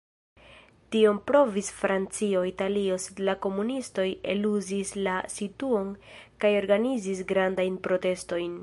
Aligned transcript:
Tion 0.93 1.17
provis 1.31 1.69
Francio, 1.81 2.41
Italio, 2.51 2.97
sed 3.03 3.21
la 3.29 3.35
komunistoj 3.45 4.07
eluzis 4.35 4.95
la 5.09 5.19
situon 5.37 5.95
kaj 6.45 6.55
organizis 6.65 7.25
grandajn 7.35 7.81
protestojn. 7.89 8.59